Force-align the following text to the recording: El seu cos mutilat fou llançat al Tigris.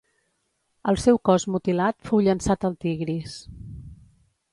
El 0.91 0.95
seu 1.01 1.19
cos 1.29 1.45
mutilat 1.55 1.99
fou 2.09 2.23
llançat 2.29 2.65
al 2.71 2.79
Tigris. 2.87 3.37